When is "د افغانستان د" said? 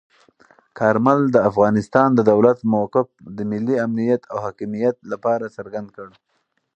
1.31-2.19